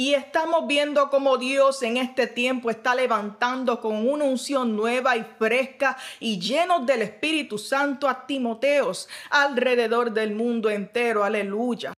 Y 0.00 0.14
estamos 0.14 0.66
viendo 0.66 1.10
cómo 1.10 1.36
Dios 1.36 1.82
en 1.82 1.98
este 1.98 2.26
tiempo 2.26 2.70
está 2.70 2.94
levantando 2.94 3.82
con 3.82 4.08
una 4.08 4.24
unción 4.24 4.74
nueva 4.74 5.18
y 5.18 5.26
fresca 5.38 5.98
y 6.20 6.40
llenos 6.40 6.86
del 6.86 7.02
Espíritu 7.02 7.58
Santo 7.58 8.08
a 8.08 8.26
Timoteos 8.26 9.10
alrededor 9.28 10.10
del 10.10 10.34
mundo 10.34 10.70
entero. 10.70 11.22
Aleluya. 11.22 11.92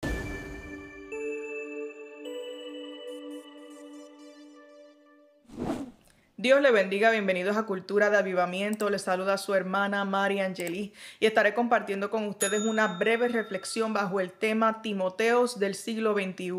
Dios 6.43 6.59
le 6.59 6.71
bendiga, 6.71 7.09
bienvenidos 7.09 7.55
a 7.55 7.65
Cultura 7.65 8.09
de 8.09 8.17
Avivamiento. 8.17 8.89
Les 8.89 9.03
saluda 9.03 9.37
su 9.37 9.53
hermana 9.53 10.03
María 10.03 10.43
Angeli 10.43 10.91
y 11.21 11.25
estaré 11.25 11.53
compartiendo 11.53 12.09
con 12.09 12.27
ustedes 12.27 12.65
una 12.65 12.97
breve 12.97 13.29
reflexión 13.29 13.93
bajo 13.93 14.19
el 14.19 14.29
tema 14.29 14.81
Timoteos 14.81 15.57
del 15.57 15.73
siglo 15.73 16.13
XXI. 16.13 16.51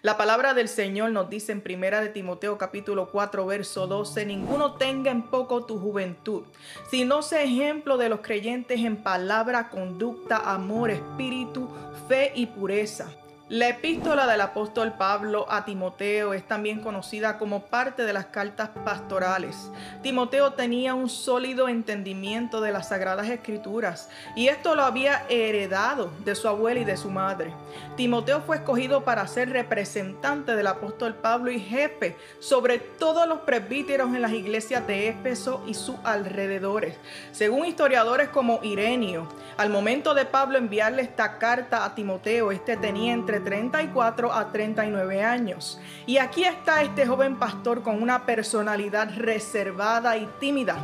La 0.00 0.16
palabra 0.16 0.54
del 0.54 0.68
Señor 0.68 1.10
nos 1.10 1.28
dice 1.28 1.52
en 1.52 1.60
primera 1.60 2.00
de 2.00 2.08
Timoteo 2.08 2.56
capítulo 2.56 3.10
4 3.10 3.44
verso 3.44 3.86
12, 3.86 4.24
ninguno 4.24 4.76
tenga 4.76 5.10
en 5.10 5.24
poco 5.24 5.66
tu 5.66 5.78
juventud, 5.78 6.44
sino 6.90 7.20
sea 7.20 7.42
ejemplo 7.42 7.98
de 7.98 8.08
los 8.08 8.20
creyentes 8.20 8.80
en 8.80 8.96
palabra, 8.96 9.68
conducta, 9.68 10.50
amor, 10.50 10.88
espíritu, 10.88 11.68
fe 12.08 12.32
y 12.34 12.46
pureza. 12.46 13.10
La 13.50 13.66
epístola 13.66 14.28
del 14.28 14.42
apóstol 14.42 14.92
Pablo 14.92 15.44
a 15.50 15.64
Timoteo 15.64 16.34
es 16.34 16.46
también 16.46 16.78
conocida 16.78 17.36
como 17.36 17.64
parte 17.64 18.04
de 18.04 18.12
las 18.12 18.26
cartas 18.26 18.70
pastorales. 18.84 19.72
Timoteo 20.04 20.52
tenía 20.52 20.94
un 20.94 21.08
sólido 21.08 21.68
entendimiento 21.68 22.60
de 22.60 22.70
las 22.70 22.90
sagradas 22.90 23.28
escrituras 23.28 24.08
y 24.36 24.46
esto 24.46 24.76
lo 24.76 24.84
había 24.84 25.24
heredado 25.28 26.12
de 26.24 26.36
su 26.36 26.46
abuela 26.46 26.78
y 26.78 26.84
de 26.84 26.96
su 26.96 27.10
madre. 27.10 27.52
Timoteo 27.96 28.40
fue 28.40 28.58
escogido 28.58 29.02
para 29.02 29.26
ser 29.26 29.50
representante 29.50 30.54
del 30.54 30.68
apóstol 30.68 31.16
Pablo 31.16 31.50
y 31.50 31.58
jefe 31.58 32.16
sobre 32.38 32.78
todos 32.78 33.26
los 33.26 33.40
presbíteros 33.40 34.14
en 34.14 34.22
las 34.22 34.32
iglesias 34.32 34.86
de 34.86 35.08
Éfeso 35.08 35.64
y 35.66 35.74
sus 35.74 35.96
alrededores. 36.04 36.94
Según 37.32 37.66
historiadores 37.66 38.28
como 38.28 38.60
Irenio, 38.62 39.26
al 39.56 39.70
momento 39.70 40.14
de 40.14 40.24
Pablo 40.24 40.56
enviarle 40.56 41.02
esta 41.02 41.38
carta 41.38 41.84
a 41.84 41.96
Timoteo, 41.96 42.52
este 42.52 42.76
tenía 42.76 43.12
entre 43.12 43.39
34 43.40 44.32
a 44.32 44.52
39 44.52 45.22
años. 45.22 45.80
Y 46.06 46.18
aquí 46.18 46.44
está 46.44 46.82
este 46.82 47.06
joven 47.06 47.36
pastor 47.36 47.82
con 47.82 48.02
una 48.02 48.24
personalidad 48.26 49.10
reservada 49.16 50.16
y 50.16 50.28
tímida, 50.38 50.76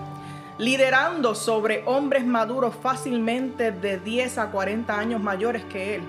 liderando 0.59 1.35
sobre 1.35 1.83
hombres 1.87 2.27
maduros 2.27 2.75
fácilmente 2.75 3.71
de 3.71 3.99
10 3.99 4.39
a 4.39 4.51
40 4.51 4.99
años 4.99 5.23
mayores 5.23 5.65
que 5.65 5.97
él. 5.97 6.03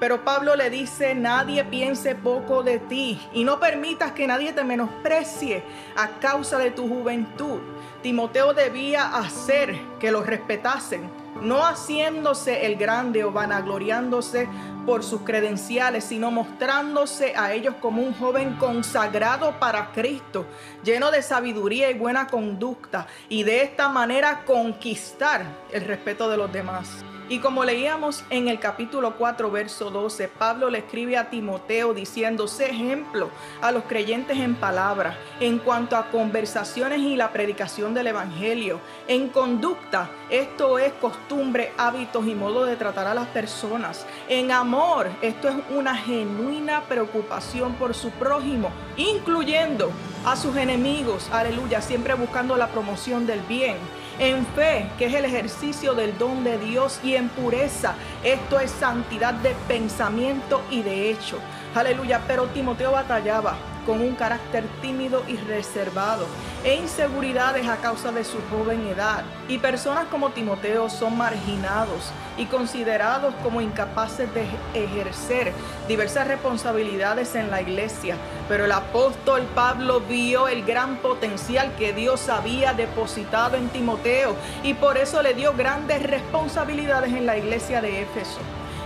Pero 0.00 0.24
Pablo 0.24 0.56
le 0.56 0.70
dice, 0.70 1.14
nadie 1.14 1.62
piense 1.64 2.14
poco 2.14 2.62
de 2.62 2.78
ti 2.78 3.20
y 3.34 3.44
no 3.44 3.60
permitas 3.60 4.12
que 4.12 4.26
nadie 4.26 4.54
te 4.54 4.64
menosprecie 4.64 5.62
a 5.94 6.08
causa 6.20 6.58
de 6.58 6.70
tu 6.70 6.88
juventud. 6.88 7.60
Timoteo 8.02 8.54
debía 8.54 9.14
hacer 9.14 9.78
que 10.00 10.10
lo 10.10 10.22
respetasen, 10.22 11.02
no 11.42 11.64
haciéndose 11.64 12.66
el 12.66 12.76
grande 12.76 13.24
o 13.24 13.32
vanagloriándose 13.32 14.48
por 14.86 15.02
sus 15.04 15.22
credenciales, 15.22 16.04
sino 16.04 16.30
mostrándose 16.30 17.34
a 17.36 17.52
ellos 17.52 17.74
como 17.80 18.02
un 18.02 18.14
joven 18.14 18.56
consagrado 18.56 19.58
para 19.60 19.92
Cristo, 19.92 20.46
lleno 20.82 21.10
de 21.10 21.22
sabiduría 21.22 21.90
y 21.90 21.98
buena 21.98 22.26
conducta, 22.26 23.06
y 23.28 23.42
de 23.42 23.62
esta 23.62 23.88
manera 23.88 24.44
conquistar 24.44 25.44
el 25.72 25.84
respeto 25.84 26.28
de 26.28 26.36
los 26.36 26.52
demás. 26.52 27.04
Y 27.30 27.38
como 27.38 27.64
leíamos 27.64 28.24
en 28.28 28.48
el 28.48 28.58
capítulo 28.58 29.14
4, 29.16 29.52
verso 29.52 29.88
12, 29.88 30.26
Pablo 30.26 30.68
le 30.68 30.78
escribe 30.78 31.16
a 31.16 31.30
Timoteo 31.30 31.94
diciendo, 31.94 32.48
sé 32.48 32.70
ejemplo 32.70 33.30
a 33.62 33.70
los 33.70 33.84
creyentes 33.84 34.36
en 34.36 34.56
palabra, 34.56 35.16
en 35.38 35.60
cuanto 35.60 35.96
a 35.96 36.10
conversaciones 36.10 36.98
y 36.98 37.14
la 37.14 37.30
predicación 37.30 37.94
del 37.94 38.08
Evangelio, 38.08 38.80
en 39.06 39.28
conducta, 39.28 40.10
esto 40.28 40.80
es 40.80 40.92
costumbre, 40.94 41.72
hábitos 41.78 42.26
y 42.26 42.34
modo 42.34 42.64
de 42.64 42.74
tratar 42.74 43.06
a 43.06 43.14
las 43.14 43.28
personas, 43.28 44.04
en 44.28 44.50
amor, 44.50 45.08
esto 45.22 45.48
es 45.48 45.54
una 45.70 45.94
genuina 45.94 46.80
preocupación 46.80 47.74
por 47.74 47.94
su 47.94 48.10
prójimo, 48.10 48.72
incluyendo 48.96 49.92
a 50.26 50.34
sus 50.34 50.56
enemigos, 50.56 51.30
aleluya, 51.30 51.80
siempre 51.80 52.14
buscando 52.14 52.56
la 52.56 52.66
promoción 52.66 53.24
del 53.24 53.40
bien 53.42 53.76
en 54.20 54.46
fe, 54.46 54.86
que 54.98 55.06
es 55.06 55.14
el 55.14 55.24
ejercicio 55.24 55.94
del 55.94 56.16
don 56.18 56.44
de 56.44 56.58
Dios, 56.58 57.00
y 57.02 57.14
en 57.14 57.30
pureza, 57.30 57.94
esto 58.22 58.60
es 58.60 58.70
santidad 58.70 59.34
de 59.34 59.54
pensamiento 59.66 60.62
y 60.70 60.82
de 60.82 61.10
hecho. 61.10 61.38
Aleluya, 61.74 62.20
pero 62.26 62.46
Timoteo 62.48 62.92
batallaba 62.92 63.56
con 63.90 64.02
un 64.02 64.14
carácter 64.14 64.62
tímido 64.80 65.24
y 65.26 65.36
reservado 65.36 66.24
e 66.62 66.76
inseguridades 66.76 67.66
a 67.66 67.78
causa 67.78 68.12
de 68.12 68.22
su 68.22 68.38
joven 68.48 68.86
edad. 68.86 69.24
Y 69.48 69.58
personas 69.58 70.04
como 70.04 70.30
Timoteo 70.30 70.88
son 70.88 71.18
marginados 71.18 72.12
y 72.38 72.44
considerados 72.44 73.34
como 73.42 73.60
incapaces 73.60 74.32
de 74.32 74.46
ejercer 74.74 75.52
diversas 75.88 76.28
responsabilidades 76.28 77.34
en 77.34 77.50
la 77.50 77.62
iglesia. 77.62 78.14
Pero 78.48 78.66
el 78.66 78.70
apóstol 78.70 79.42
Pablo 79.56 79.98
vio 80.02 80.46
el 80.46 80.64
gran 80.64 80.98
potencial 80.98 81.74
que 81.76 81.92
Dios 81.92 82.28
había 82.28 82.74
depositado 82.74 83.56
en 83.56 83.70
Timoteo 83.70 84.36
y 84.62 84.74
por 84.74 84.98
eso 84.98 85.20
le 85.20 85.34
dio 85.34 85.52
grandes 85.54 86.00
responsabilidades 86.04 87.12
en 87.12 87.26
la 87.26 87.36
iglesia 87.36 87.82
de 87.82 88.02
Éfeso. 88.02 88.38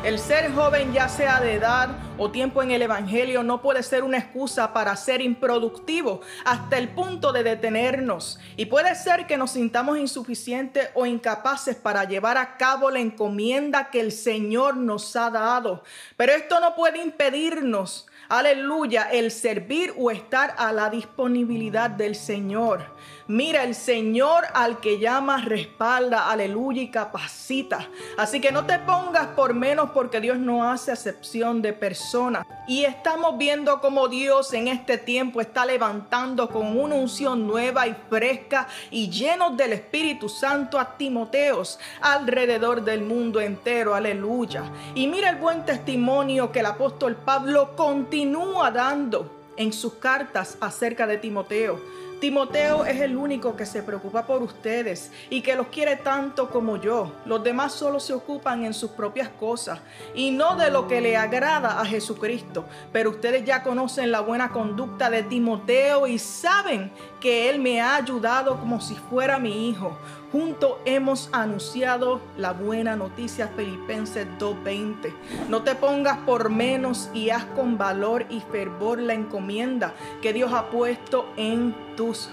El 0.04 0.19
ser 0.19 0.53
joven, 0.53 0.92
ya 0.92 1.09
sea 1.09 1.41
de 1.41 1.54
edad 1.54 1.88
o 2.19 2.31
tiempo 2.31 2.62
en 2.62 2.70
el 2.70 2.82
Evangelio, 2.82 3.42
no 3.42 3.62
puede 3.62 3.82
ser 3.82 4.04
una 4.04 4.19
excusa 4.19 4.75
para 4.75 4.94
ser 4.97 5.22
improductivo 5.22 6.20
hasta 6.44 6.76
el 6.76 6.91
punto 6.91 7.32
de 7.32 7.42
detenernos. 7.42 8.38
Y 8.59 8.66
puede 8.66 8.94
ser 8.97 9.26
que 9.26 9.38
nos 9.38 9.53
sintamos 9.53 9.97
insuficientes 9.97 10.91
o 10.92 11.06
incapaces 11.06 11.75
para 11.76 12.04
llevar 12.04 12.37
a 12.37 12.59
cabo 12.59 12.91
la 12.91 13.00
encomienda 13.00 13.88
que 13.88 14.00
el 14.00 14.12
Señor 14.12 14.76
nos 14.76 15.16
ha 15.16 15.31
dado. 15.31 15.82
Pero 16.19 16.32
esto 16.32 16.60
no 16.60 16.75
puede 16.75 17.03
impedirnos 17.03 18.06
aleluya, 18.29 19.09
el 19.11 19.31
servir 19.31 19.95
o 19.99 20.11
estar 20.11 20.55
a 20.59 20.73
la 20.73 20.91
disponibilidad 20.91 21.91
del 21.91 22.15
Señor. 22.15 22.85
Mira, 23.27 23.65
el 23.65 23.75
Señor 23.75 24.45
al 24.53 24.81
que 24.81 24.99
llama 24.99 25.39
respalda, 25.39 26.31
aleluya, 26.31 26.83
y 26.83 26.91
capacita. 26.91 27.89
Así 28.19 28.41
que 28.41 28.53
no 28.53 28.67
te 28.67 28.79
pongas 28.81 29.29
por 29.29 29.55
menos 29.55 29.91
porque 29.91 30.21
Dios 30.21 30.39
no 30.39 30.69
hace 30.71 30.93
acepción 30.93 31.63
de 31.63 31.73
personas. 31.73 32.47
Y 32.67 32.85
estamos 32.87 33.37
viendo 33.37 33.81
cómo 33.81 34.09
Dios 34.09 34.55
en 34.55 34.69
este 34.69 34.97
tiempo 34.97 35.43
está 35.43 35.67
levantando 35.67 36.49
con 36.49 36.79
una 36.79 36.95
unción 36.95 37.47
nueva 37.47 37.87
y 37.87 37.95
fresca 38.09 38.69
y 38.91 39.11
llenos 39.11 39.55
del 39.57 39.75
Espíritu 39.75 40.31
Santo 40.31 40.79
a 40.79 40.97
Timoteos 40.97 41.79
alrededor 42.01 42.83
del 42.83 43.03
mundo 43.03 43.43
entero, 43.43 43.95
aleluya. 43.95 44.63
Y 44.95 45.07
mira 45.09 45.29
el 45.29 45.37
buen 45.37 45.67
testimonio 45.67 46.53
que 46.53 46.61
el 46.61 46.67
apóstol 46.67 47.17
Pablo 47.17 47.77
continúa 47.77 48.71
dando 48.71 49.31
en 49.59 49.73
sus 49.73 49.95
cartas 49.95 50.57
acerca 50.61 51.07
de 51.07 51.19
Timoteo. 51.19 51.79
Timoteo 52.21 52.85
es 52.85 53.01
el 53.01 53.17
único 53.17 53.57
que 53.57 53.67
se 53.67 53.83
preocupa 53.83 54.27
por 54.27 54.43
ustedes 54.43 55.11
y 55.31 55.43
que 55.43 55.57
los 55.57 55.67
quiere 55.67 55.97
tanto 55.97 56.49
como 56.49 56.77
yo. 56.77 57.13
Los 57.27 57.43
demás 57.43 57.73
solo 57.73 58.01
se 58.01 58.15
ocupan 58.15 58.65
en 58.65 58.73
sus 58.73 58.93
propias 58.93 59.29
cosas 59.29 59.81
y 60.15 60.31
no 60.31 60.57
de 60.57 60.71
lo 60.71 60.89
que 60.89 61.01
le 61.01 61.17
agrada 61.17 61.81
a 61.81 61.85
Jesucristo. 61.85 62.65
Pero 62.93 63.11
ustedes 63.11 63.45
ya 63.45 63.63
conocen 63.63 64.11
la 64.11 64.21
buena 64.21 64.51
conducta 64.51 65.11
de 65.11 65.23
Timoteo 65.23 66.07
y 66.07 66.19
saben 66.19 66.91
que 67.21 67.51
él 67.51 67.59
me 67.59 67.81
ha 67.81 67.97
ayudado 67.97 68.59
como 68.59 68.81
si 68.81 68.95
fuera 68.95 69.39
mi 69.39 69.69
hijo. 69.69 69.97
Juntos 70.35 70.79
hemos 70.85 71.29
anunciado 71.33 72.21
la 72.37 72.53
buena 72.53 72.97
noticia 72.97 73.53
Filipenses 73.57 74.27
2.20. 74.41 75.13
No 75.49 75.63
te 75.63 75.77
pongas 75.77 76.19
por 76.27 76.51
menos 76.51 77.09
y 77.15 77.31
haz 77.31 77.45
con 77.55 77.79
valor 77.79 78.27
y 78.29 78.41
fervor 78.41 78.99
la 78.99 79.15
encomienda 79.15 79.95
que 80.23 80.33
Dios 80.33 80.53
ha 80.53 80.71
puesto 80.71 81.33
en 81.37 81.72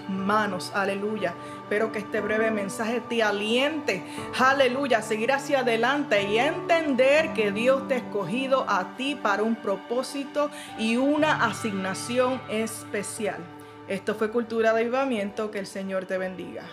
manos. 0.08 0.72
Aleluya. 0.74 1.34
Espero 1.62 1.92
que 1.92 2.00
este 2.00 2.20
breve 2.20 2.50
mensaje 2.50 3.00
te 3.00 3.22
aliente. 3.22 4.02
Aleluya. 4.38 5.02
Seguir 5.02 5.32
hacia 5.32 5.60
adelante 5.60 6.22
y 6.22 6.38
entender 6.38 7.32
que 7.32 7.52
Dios 7.52 7.88
te 7.88 7.94
ha 7.94 7.98
escogido 7.98 8.64
a 8.68 8.96
ti 8.96 9.14
para 9.14 9.42
un 9.42 9.56
propósito 9.56 10.50
y 10.78 10.96
una 10.96 11.44
asignación 11.44 12.40
especial. 12.48 13.38
Esto 13.88 14.14
fue 14.14 14.30
Cultura 14.30 14.72
de 14.72 14.82
Avivamiento. 14.82 15.50
Que 15.50 15.58
el 15.58 15.66
Señor 15.66 16.04
te 16.06 16.18
bendiga. 16.18 16.64